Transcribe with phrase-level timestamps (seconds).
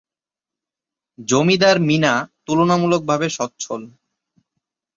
[1.27, 2.13] জমিদার মীনা
[2.45, 3.81] তুলনামূলকভাবে সচ্ছল।